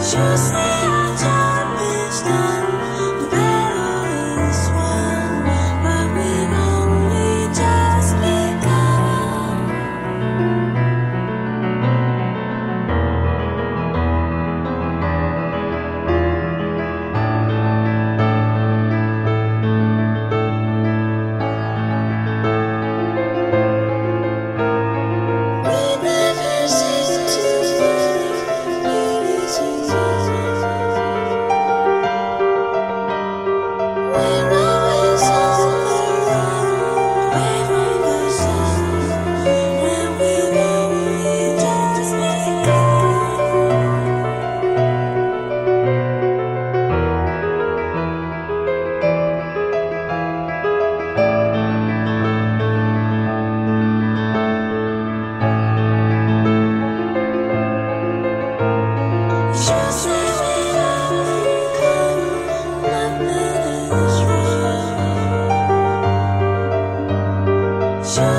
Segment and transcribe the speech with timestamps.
[0.00, 0.69] Just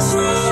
[0.00, 0.49] closeness